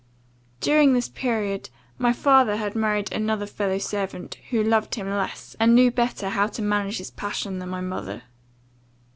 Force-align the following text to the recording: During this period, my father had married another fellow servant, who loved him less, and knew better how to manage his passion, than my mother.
During 0.61 0.93
this 0.93 1.09
period, 1.09 1.69
my 1.99 2.11
father 2.11 2.55
had 2.57 2.73
married 2.75 3.11
another 3.11 3.45
fellow 3.45 3.77
servant, 3.77 4.39
who 4.49 4.63
loved 4.63 4.95
him 4.95 5.07
less, 5.07 5.55
and 5.59 5.75
knew 5.75 5.91
better 5.91 6.29
how 6.29 6.47
to 6.47 6.63
manage 6.63 6.97
his 6.97 7.11
passion, 7.11 7.59
than 7.59 7.69
my 7.69 7.81
mother. 7.81 8.23